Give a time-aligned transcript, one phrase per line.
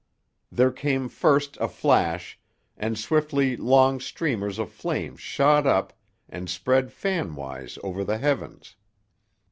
[0.51, 2.39] There came first a flash,
[2.75, 5.93] and swiftly long streamers of flame shot up
[6.27, 8.75] and spread fanwise over the heavens.